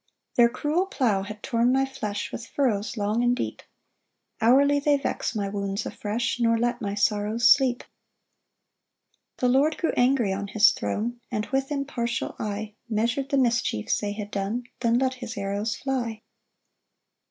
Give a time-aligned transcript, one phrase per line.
[0.33, 3.61] 3 Their cruel plough had torn my flesh With furrows long and deep,
[4.41, 7.83] Hourly they vex my wounds afresh, Nor let my sorrows sleep.
[9.37, 13.99] 4 The Lord grew angry on his throne, And with impartial eye Measur'd the mischiefs
[13.99, 16.23] they had done Then let his arrows fly.